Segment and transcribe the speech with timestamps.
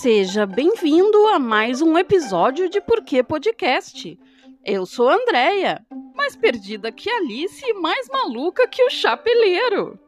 [0.00, 4.16] Seja bem-vindo a mais um episódio de Porquê Podcast.
[4.64, 9.98] Eu sou a Andrea, mais perdida que Alice e mais maluca que o chapeleiro.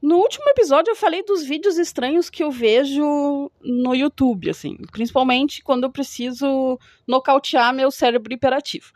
[0.00, 5.60] No último episódio eu falei dos vídeos estranhos que eu vejo no YouTube, assim, principalmente
[5.60, 8.92] quando eu preciso nocautear meu cérebro hiperativo.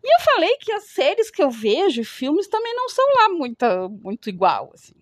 [0.00, 3.66] E eu falei que as séries que eu vejo, filmes também não são lá muito,
[4.00, 5.01] muito igual, assim.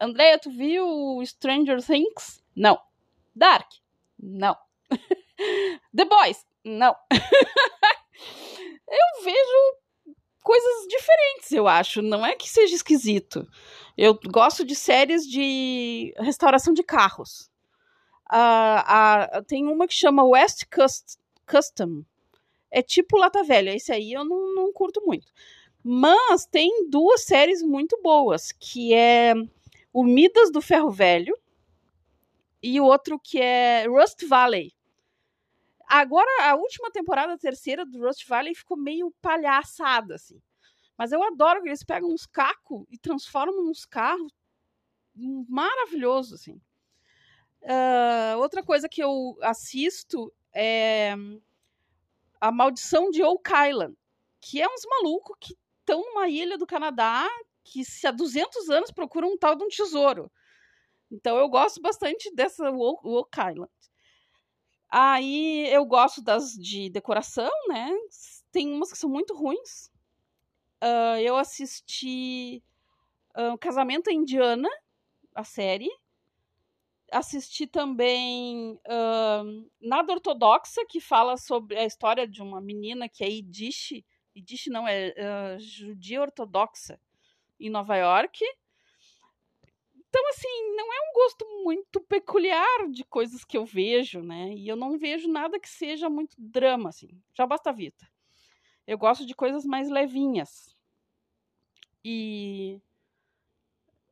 [0.00, 2.42] Andréia, tu viu Stranger Things?
[2.54, 2.78] Não.
[3.34, 3.68] Dark?
[4.18, 4.56] Não.
[5.94, 6.46] The Boys?
[6.64, 6.94] Não.
[8.88, 9.76] eu vejo
[10.42, 12.00] coisas diferentes, eu acho.
[12.00, 13.46] Não é que seja esquisito.
[13.96, 17.50] Eu gosto de séries de restauração de carros.
[18.30, 22.04] Uh, uh, tem uma que chama West Cust Custom.
[22.70, 23.74] É tipo Lata Velha.
[23.74, 25.32] Esse aí eu não, não curto muito.
[25.82, 29.34] Mas tem duas séries muito boas, que é
[29.92, 31.36] o Midas do Ferro Velho
[32.62, 34.72] e o outro que é Rust Valley.
[35.88, 40.40] Agora, a última temporada, a terceira do Rust Valley, ficou meio palhaçada, assim.
[40.96, 44.32] Mas eu adoro que eles pegam uns cacos e transformam uns carros
[45.48, 46.60] maravilhoso, assim.
[47.62, 51.14] Uh, outra coisa que eu assisto é
[52.40, 53.96] A Maldição de Oak Island,
[54.40, 57.28] que é uns malucos que estão numa ilha do Canadá
[57.72, 60.30] que se há 200 anos procuram um tal de um tesouro.
[61.10, 63.72] Então eu gosto bastante dessa Oak Island.
[64.90, 67.90] Aí eu gosto das de decoração, né?
[68.50, 69.90] Tem umas que são muito ruins.
[70.82, 72.62] Uh, eu assisti
[73.36, 74.68] uh, Casamento Indiana,
[75.34, 75.90] a série.
[77.10, 83.28] Assisti também uh, Nada Ortodoxa, que fala sobre a história de uma menina que é
[83.28, 84.04] Yiddish.
[84.36, 86.98] Yiddish não, é uh, judia ortodoxa
[87.58, 88.44] em Nova York.
[90.08, 94.54] Então, assim, não é um gosto muito peculiar de coisas que eu vejo, né?
[94.54, 97.10] E eu não vejo nada que seja muito drama, assim.
[97.34, 98.08] Já basta a vida.
[98.86, 100.74] Eu gosto de coisas mais levinhas.
[102.02, 102.80] E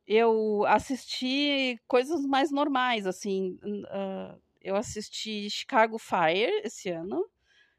[0.05, 3.57] eu assisti coisas mais normais, assim.
[3.63, 7.27] Uh, eu assisti Chicago Fire esse ano,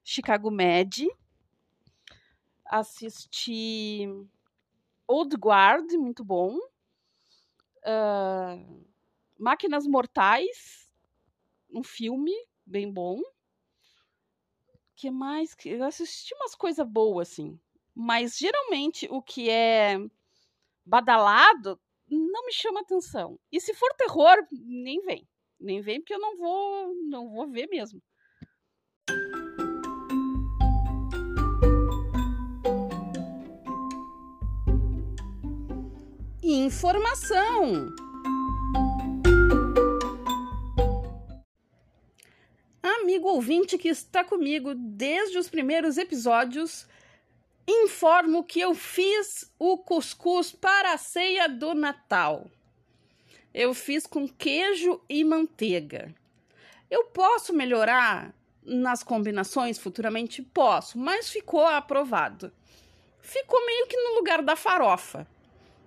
[0.02, 1.06] Chicago Med,
[2.64, 4.08] assisti
[5.08, 6.58] Old Guard, muito bom.
[7.78, 8.84] Uh,
[9.38, 10.90] Máquinas Mortais,
[11.70, 12.32] um filme
[12.66, 13.22] bem bom.
[14.98, 15.56] que mais?
[15.64, 17.58] Eu assisti umas coisas boas, assim.
[17.94, 19.96] Mas geralmente o que é
[20.84, 23.38] badalado não me chama atenção.
[23.50, 25.26] E se for terror, nem vem.
[25.58, 28.02] Nem vem porque eu não vou, não vou ver mesmo.
[36.54, 37.94] Informação.
[42.82, 46.86] Amigo ouvinte que está comigo desde os primeiros episódios,
[47.66, 52.50] informo que eu fiz o cuscuz para a ceia do Natal.
[53.52, 56.14] Eu fiz com queijo e manteiga.
[56.90, 60.42] Eu posso melhorar nas combinações futuramente?
[60.42, 62.50] Posso, mas ficou aprovado.
[63.20, 65.26] Ficou meio que no lugar da farofa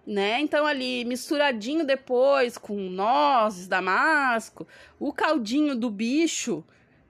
[0.05, 0.39] né?
[0.41, 4.67] Então ali misturadinho depois com nozes, damasco,
[4.99, 6.63] o caldinho do bicho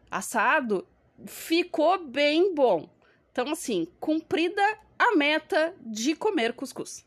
[0.10, 0.86] assado
[1.26, 2.90] ficou bem bom.
[3.32, 4.62] Então assim, cumprida
[5.00, 7.06] a meta de comer cuscuz.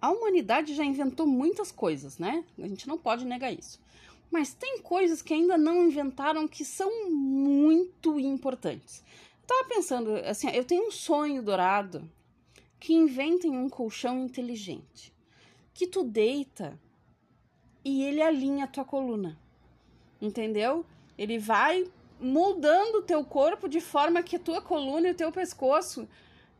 [0.00, 2.44] A humanidade já inventou muitas coisas, né?
[2.58, 3.80] A gente não pode negar isso.
[4.30, 9.02] Mas tem coisas que ainda não inventaram que são muito importantes.
[9.46, 12.10] Tava pensando, assim, eu tenho um sonho dourado
[12.80, 15.12] que inventem um colchão inteligente,
[15.72, 16.78] que tu deita
[17.84, 19.38] e ele alinha a tua coluna.
[20.20, 20.84] Entendeu?
[21.16, 21.88] Ele vai
[22.20, 26.08] moldando o teu corpo de forma que a tua coluna e o teu pescoço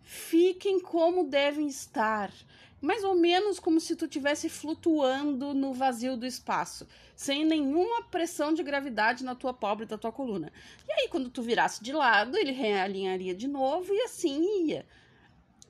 [0.02, 2.32] fiquem como devem estar
[2.80, 8.52] mais ou menos como se tu estivesse flutuando no vazio do espaço, sem nenhuma pressão
[8.52, 10.52] de gravidade na tua pobre da tua coluna.
[10.86, 14.86] E aí, quando tu virasse de lado, ele realinharia de novo e assim ia.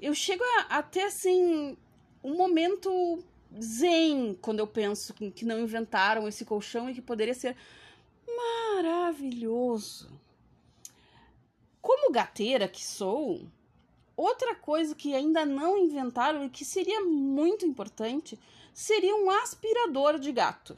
[0.00, 1.76] Eu chego a, a ter assim
[2.22, 3.22] um momento
[3.60, 7.56] zen quando eu penso que não inventaram esse colchão e que poderia ser
[8.74, 10.10] maravilhoso.
[11.80, 13.46] Como gateira que sou,
[14.16, 18.38] Outra coisa que ainda não inventaram e que seria muito importante
[18.72, 20.76] seria um aspirador de gato.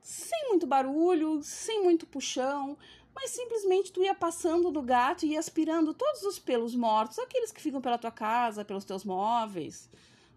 [0.00, 2.78] Sem muito barulho, sem muito puxão,
[3.14, 7.50] mas simplesmente tu ia passando do gato e ia aspirando todos os pelos mortos, aqueles
[7.50, 9.90] que ficam pela tua casa, pelos teus móveis,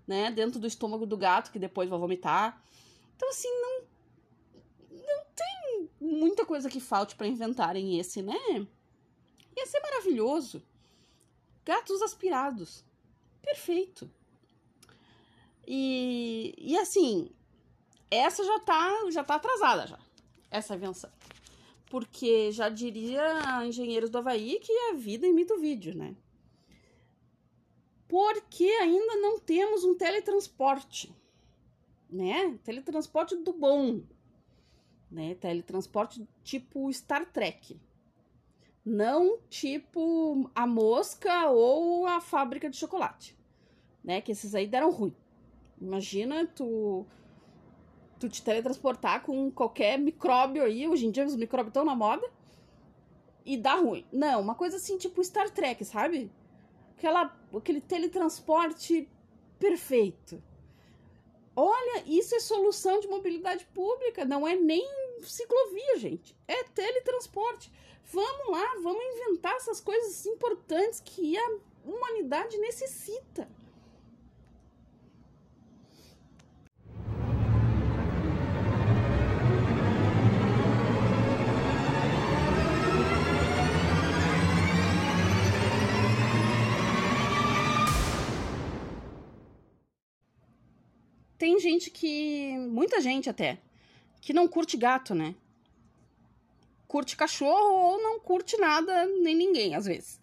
[0.08, 2.62] né, dentro do estômago do gato que depois vai vomitar.
[3.16, 3.82] Então assim, não
[4.90, 8.68] não tem muita coisa que falte para inventarem esse, né?
[9.56, 10.62] Ia ser maravilhoso.
[11.66, 12.84] Gatos aspirados.
[13.42, 14.10] Perfeito.
[15.66, 17.30] E, e assim,
[18.10, 20.00] essa já tá, já tá atrasada já.
[20.50, 21.12] Essa invenção.
[21.90, 26.16] Porque já diria engenheiros do Havaí que a vida imita o vídeo, né?
[28.08, 31.16] Porque ainda não temos um teletransporte,
[32.10, 32.58] né?
[32.64, 34.02] Teletransporte do bom,
[35.10, 35.36] né?
[35.36, 37.80] Teletransporte tipo Star Trek.
[38.84, 43.38] Não tipo a mosca ou a fábrica de chocolate,
[44.04, 44.22] né?
[44.22, 45.16] Que esses aí deram ruim.
[45.80, 47.06] Imagina tu
[48.20, 52.30] tu te teletransportar com qualquer micróbio aí, hoje em dia os micróbios estão na moda,
[53.44, 54.06] e dá ruim.
[54.12, 56.32] Não, uma coisa assim, tipo Star Trek, sabe?
[56.96, 59.10] Aquela, aquele teletransporte
[59.58, 60.42] perfeito.
[61.56, 64.88] Olha, isso é solução de mobilidade pública, não é nem
[65.24, 66.36] ciclovia, gente.
[66.48, 67.72] É teletransporte.
[68.06, 73.48] Vamos lá, vamos inventar essas coisas importantes que a humanidade necessita.
[91.42, 92.56] Tem gente que.
[92.70, 93.58] Muita gente até.
[94.22, 95.34] Que não curte gato, né?
[96.88, 100.22] Curte cachorro ou não curte nada, nem ninguém, às vezes.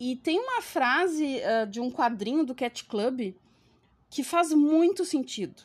[0.00, 3.32] E tem uma frase uh, de um quadrinho do Cat Club
[4.10, 5.62] que faz muito sentido.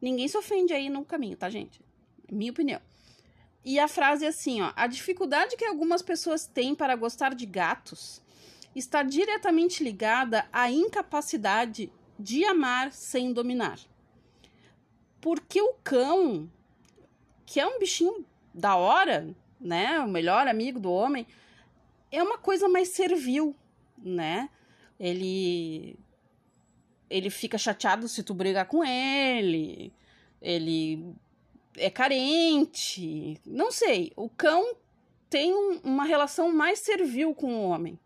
[0.00, 1.82] Ninguém se ofende aí no caminho, tá, gente?
[2.30, 2.80] Minha opinião.
[3.62, 7.44] E a frase é assim, ó: a dificuldade que algumas pessoas têm para gostar de
[7.44, 8.22] gatos
[8.74, 13.78] está diretamente ligada à incapacidade de amar sem dominar.
[15.20, 16.50] Porque o cão,
[17.46, 21.26] que é um bichinho da hora, né, o melhor amigo do homem,
[22.10, 23.56] é uma coisa mais servil,
[23.96, 24.50] né?
[24.98, 25.96] Ele
[27.08, 29.92] ele fica chateado se tu brigar com ele,
[30.40, 31.14] ele
[31.76, 34.12] é carente, não sei.
[34.16, 34.76] O cão
[35.28, 37.98] tem um, uma relação mais servil com o homem.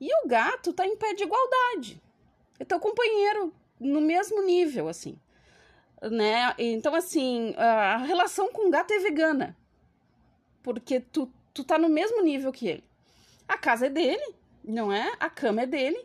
[0.00, 2.02] E o gato tá em pé de igualdade
[2.58, 5.18] é teu companheiro no mesmo nível, assim.
[6.02, 6.54] Né?
[6.58, 9.56] Então, assim, a relação com o gato é vegana.
[10.62, 12.84] Porque tu, tu tá no mesmo nível que ele.
[13.46, 14.34] A casa é dele,
[14.64, 15.12] não é?
[15.20, 16.04] A cama é dele.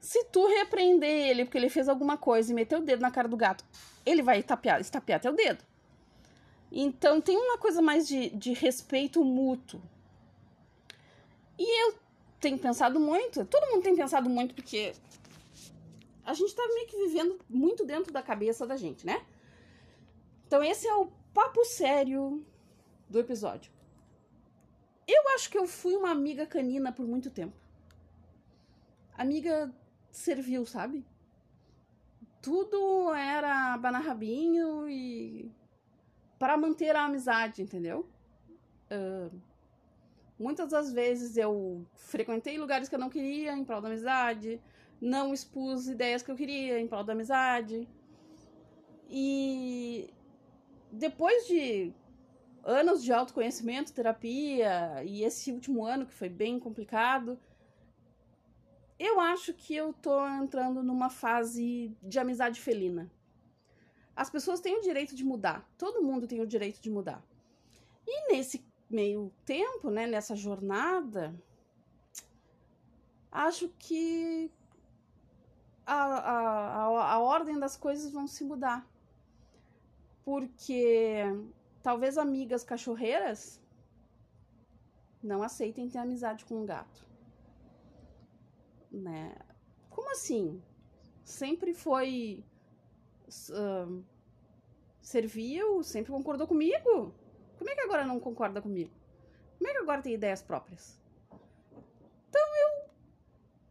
[0.00, 3.26] Se tu repreender ele porque ele fez alguma coisa e meter o dedo na cara
[3.26, 3.64] do gato,
[4.04, 5.64] ele vai estapear, estapear teu dedo.
[6.70, 9.80] Então tem uma coisa mais de, de respeito mútuo.
[11.58, 11.94] E eu
[12.38, 14.92] tenho pensado muito, todo mundo tem pensado muito, porque
[16.26, 19.24] a gente tá meio que vivendo muito dentro da cabeça da gente, né?
[20.46, 22.44] Então esse é o papo sério
[23.08, 23.72] do episódio.
[25.06, 27.56] Eu acho que eu fui uma amiga canina por muito tempo.
[29.16, 29.72] Amiga
[30.10, 31.06] serviu, sabe?
[32.42, 35.50] Tudo era abanar rabinho e
[36.40, 38.08] para manter a amizade, entendeu?
[38.90, 39.30] Uh,
[40.36, 44.60] muitas das vezes eu frequentei lugares que eu não queria em prol da amizade
[45.00, 47.88] não expus ideias que eu queria em prol da amizade.
[49.08, 50.12] E
[50.90, 51.92] depois de
[52.64, 57.38] anos de autoconhecimento, terapia e esse último ano que foi bem complicado,
[58.98, 63.10] eu acho que eu tô entrando numa fase de amizade felina.
[64.14, 67.22] As pessoas têm o direito de mudar, todo mundo tem o direito de mudar.
[68.06, 71.34] E nesse meio tempo, né, nessa jornada,
[73.30, 74.50] acho que
[75.86, 78.86] a, a, a ordem das coisas vão se mudar.
[80.24, 81.22] Porque
[81.82, 83.60] talvez amigas cachorreiras
[85.22, 87.06] não aceitem ter amizade com um gato.
[88.90, 89.34] Né?
[89.88, 90.60] Como assim?
[91.22, 92.44] Sempre foi
[93.50, 94.04] uh,
[95.00, 97.14] serviu, sempre concordou comigo.
[97.56, 98.92] Como é que agora não concorda comigo?
[99.56, 101.00] Como é que agora tem ideias próprias?
[102.28, 102.90] Então eu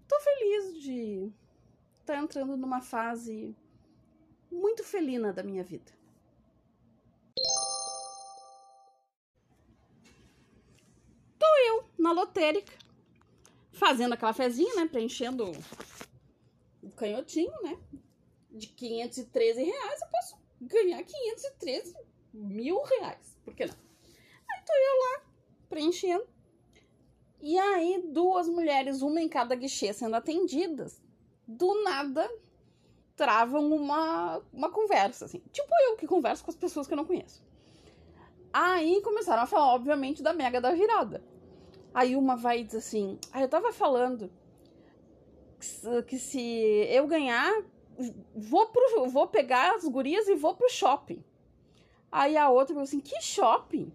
[0.08, 1.32] tô feliz de
[2.06, 3.56] tá entrando numa fase
[4.52, 5.92] muito felina da minha vida.
[11.40, 12.74] Tô eu na lotérica,
[13.72, 14.88] fazendo aquela fezinha, né?
[14.88, 15.52] Preenchendo
[16.82, 17.78] o canhotinho, né?
[18.52, 21.96] De 513 reais, eu posso ganhar 513
[22.32, 23.38] mil reais.
[23.44, 23.76] Por que não?
[23.76, 25.26] Aí tô eu lá,
[25.68, 26.28] preenchendo.
[27.42, 31.05] E aí, duas mulheres, uma em cada guichê, sendo atendidas
[31.48, 32.30] do nada
[33.16, 35.42] travam uma, uma conversa, assim.
[35.52, 37.44] Tipo eu que converso com as pessoas que eu não conheço.
[38.52, 41.24] Aí começaram a falar, obviamente, da mega da virada.
[41.94, 44.30] Aí uma vai e diz assim: Ah, eu tava falando
[46.08, 47.52] que se eu ganhar,
[48.36, 51.24] vou, pro, vou pegar as gurias e vou pro shopping.
[52.12, 53.92] Aí a outra falou assim: Que shopping?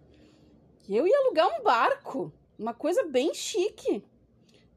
[0.88, 4.04] Eu ia alugar um barco, uma coisa bem chique.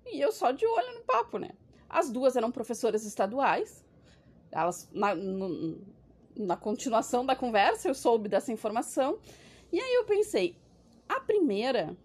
[0.05, 1.51] E eu só de olho no papo, né?
[1.93, 3.85] As duas eram professoras estaduais.
[4.51, 5.79] Elas, na, no,
[6.35, 9.19] na continuação da conversa, eu soube dessa informação.
[9.71, 10.57] E aí eu pensei,
[11.07, 11.95] a primeira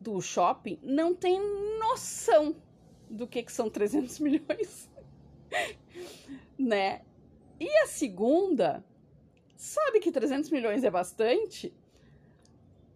[0.00, 1.40] do shopping não tem
[1.78, 2.56] noção
[3.08, 4.90] do que, que são 300 milhões,
[6.58, 7.02] né?
[7.60, 8.84] E a segunda
[9.56, 11.72] sabe que 300 milhões é bastante,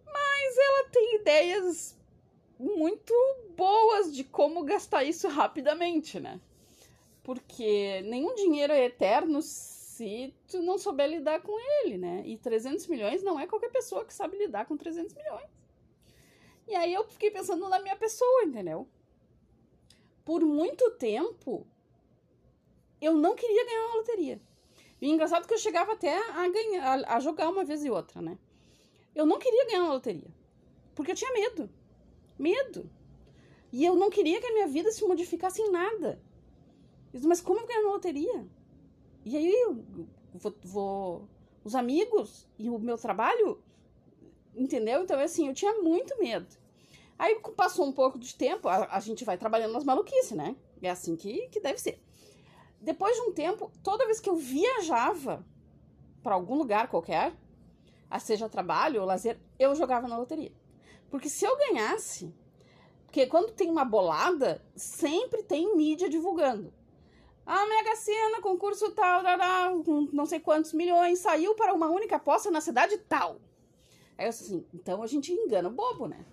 [0.05, 1.97] mas ela tem ideias
[2.63, 3.13] muito
[3.55, 6.39] boas de como gastar isso rapidamente, né?
[7.23, 12.23] Porque nenhum dinheiro é eterno se tu não souber lidar com ele, né?
[12.25, 15.49] E 300 milhões não é qualquer pessoa que sabe lidar com 300 milhões.
[16.67, 18.87] E aí eu fiquei pensando na minha pessoa, entendeu?
[20.25, 21.67] Por muito tempo,
[23.01, 24.41] eu não queria ganhar uma loteria.
[25.01, 28.37] E engraçado que eu chegava até a ganhar, a jogar uma vez e outra, né?
[29.13, 30.31] Eu não queria ganhar uma loteria.
[30.95, 31.69] Porque eu tinha medo.
[32.37, 32.89] Medo.
[33.71, 36.21] E eu não queria que a minha vida se modificasse em nada.
[37.11, 38.47] Eu disse, mas como eu ganho uma loteria?
[39.25, 39.83] E aí eu
[40.33, 41.29] vou, vou,
[41.63, 43.61] os amigos e o meu trabalho,
[44.55, 45.03] entendeu?
[45.03, 46.47] Então, assim, eu tinha muito medo.
[47.17, 50.55] Aí passou um pouco de tempo, a, a gente vai trabalhando nas maluquices, né?
[50.81, 52.01] É assim que, que deve ser.
[52.81, 55.45] Depois de um tempo, toda vez que eu viajava
[56.21, 57.33] para algum lugar qualquer,
[58.19, 60.51] seja trabalho ou lazer, eu jogava na loteria.
[61.13, 62.33] Porque se eu ganhasse,
[63.05, 66.73] porque quando tem uma bolada, sempre tem mídia divulgando.
[67.45, 72.15] A Mega Sena, concurso tal, tal, tal, não sei quantos milhões, saiu para uma única
[72.15, 73.39] aposta na cidade tal.
[74.17, 76.25] Aí eu assim, então a gente engana o bobo, né?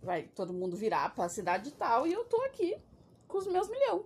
[0.00, 2.78] Vai todo mundo virar para a cidade tal e eu tô aqui
[3.26, 4.04] com os meus milhões.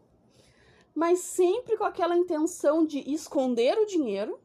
[0.94, 4.40] Mas sempre com aquela intenção de esconder o dinheiro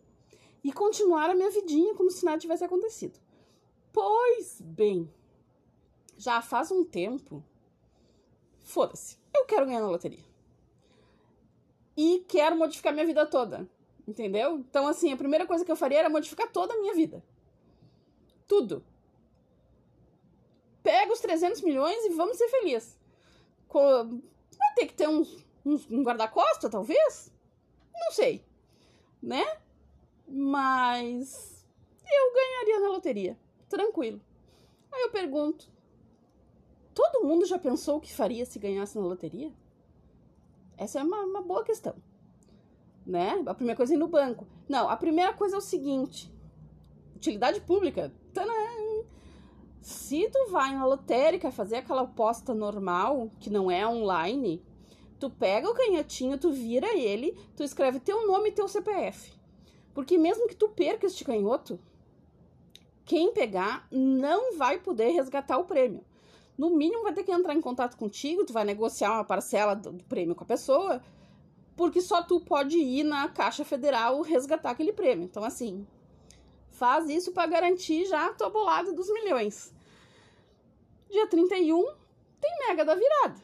[0.61, 3.17] e continuar a minha vidinha como se nada tivesse acontecido.
[3.93, 5.09] Pois bem,
[6.19, 7.43] já faz um tempo,
[8.59, 10.29] foda-se, eu quero ganhar na loteria
[12.01, 13.67] e quero modificar minha vida toda.
[14.07, 14.57] Entendeu?
[14.57, 17.21] Então, assim, a primeira coisa que eu faria era modificar toda a minha vida.
[18.47, 18.81] Tudo.
[20.81, 22.97] Pega os 300 milhões e vamos ser felizes.
[23.69, 27.33] Vai ter que ter uns, um guarda-costa, talvez?
[27.93, 28.45] Não sei.
[29.21, 29.45] Né?
[30.25, 31.65] Mas
[32.09, 33.37] eu ganharia na loteria.
[33.67, 34.21] Tranquilo.
[34.89, 35.69] Aí eu pergunto:
[36.99, 39.53] todo mundo já pensou o que faria se ganhasse na loteria?
[40.77, 41.95] Essa é uma, uma boa questão.
[43.05, 43.41] Né?
[43.45, 44.45] A primeira coisa é ir no banco.
[44.67, 46.29] Não, a primeira coisa é o seguinte:
[47.15, 48.11] utilidade pública.
[49.81, 54.61] Se tu vai na lotérica fazer aquela aposta normal, que não é online,
[55.17, 59.31] tu pega o canhotinho, tu vira ele, tu escreve teu nome e teu CPF.
[59.93, 61.79] Porque mesmo que tu perca este canhoto,
[63.05, 66.03] quem pegar não vai poder resgatar o prêmio
[66.59, 69.93] no mínimo vai ter que entrar em contato contigo, tu vai negociar uma parcela do,
[69.93, 71.01] do prêmio com a pessoa,
[71.73, 75.23] porque só tu pode ir na Caixa Federal resgatar aquele prêmio.
[75.23, 75.87] Então, assim,
[76.69, 79.73] faz isso para garantir já a tua bolada dos milhões.
[81.09, 81.95] Dia 31
[82.41, 83.41] tem mega da virada.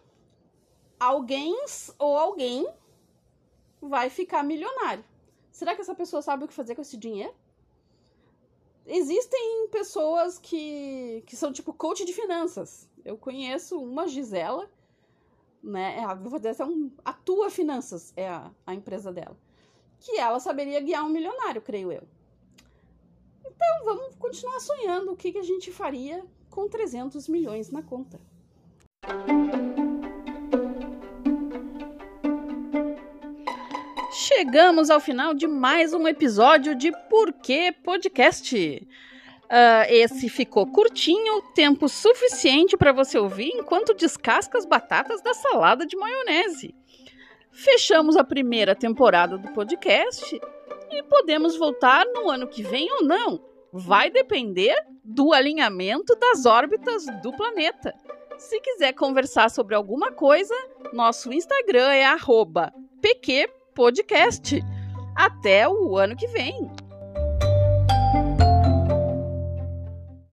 [1.00, 1.56] Alguém
[1.98, 2.68] ou alguém
[3.82, 5.06] vai ficar milionário.
[5.54, 7.34] Será que essa pessoa sabe o que fazer com esse dinheiro?
[8.86, 12.90] Existem pessoas que, que são tipo coach de finanças.
[13.06, 14.68] Eu conheço uma Gisela,
[15.62, 16.00] né?
[16.00, 19.38] É, vou dizer, é um, a Tua Finanças é a, a empresa dela.
[20.00, 22.02] Que ela saberia guiar um milionário, creio eu.
[23.46, 28.20] Então, vamos continuar sonhando o que, que a gente faria com 300 milhões na conta.
[34.12, 38.88] Chegamos ao final de mais um episódio de Porquê Podcast.
[39.46, 45.86] Uh, esse ficou curtinho, tempo suficiente para você ouvir enquanto descasca as batatas da salada
[45.86, 46.74] de maionese.
[47.52, 50.40] Fechamos a primeira temporada do podcast
[50.92, 53.40] e podemos voltar no ano que vem ou não.
[53.72, 57.94] Vai depender do alinhamento das órbitas do planeta.
[58.38, 60.56] Se quiser conversar sobre alguma coisa,
[60.92, 62.06] nosso Instagram é
[63.02, 64.62] pqpodcast.
[65.16, 66.85] Até o ano que vem!